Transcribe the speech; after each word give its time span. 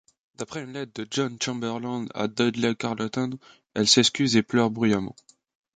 D'après 0.35 0.63
une 0.63 0.73
lettre 0.73 0.93
de 0.99 1.07
John 1.11 1.37
Chamberland 1.39 2.09
à 2.15 2.27
Dudley 2.27 2.73
Carleton, 2.73 3.37
elle 3.75 3.87
s'excuse 3.87 4.35
et 4.35 4.41
pleure 4.41 4.71
bruyamment. 4.71 5.15